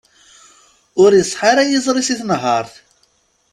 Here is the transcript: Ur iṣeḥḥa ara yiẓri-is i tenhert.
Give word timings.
Ur 1.03 1.11
iṣeḥḥa 1.13 1.45
ara 1.51 1.63
yiẓri-is 1.69 2.09
i 2.13 2.15
tenhert. 2.19 2.73